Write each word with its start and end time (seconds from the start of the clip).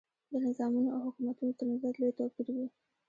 د 0.31 0.33
نظامونو 0.45 0.89
او 0.95 0.99
حکومتونو 1.07 1.51
ترمنځ 1.57 1.93
لوی 1.99 2.13
توپیر 2.17 2.47
وي. 2.55 2.67